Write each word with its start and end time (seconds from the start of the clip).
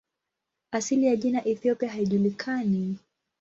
Asili 0.71 1.05
ya 1.05 1.15
jina 1.15 1.45
"Ethiopia" 1.47 1.89
haijulikani. 1.89 2.99